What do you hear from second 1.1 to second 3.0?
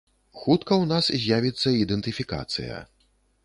з'явіцца ідэнтыфікацыя.